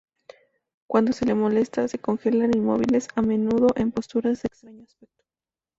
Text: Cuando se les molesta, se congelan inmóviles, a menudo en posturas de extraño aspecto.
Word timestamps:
Cuando 0.87 1.13
se 1.13 1.25
les 1.27 1.35
molesta, 1.35 1.87
se 1.87 1.99
congelan 1.99 2.57
inmóviles, 2.57 3.07
a 3.13 3.21
menudo 3.21 3.67
en 3.75 3.91
posturas 3.91 4.41
de 4.41 4.47
extraño 4.51 4.83
aspecto. 4.83 5.23